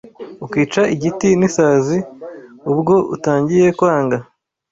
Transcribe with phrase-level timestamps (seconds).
[0.45, 1.97] Ukica igiti n’isazi
[2.71, 4.17] Ubwo utangiye kwanga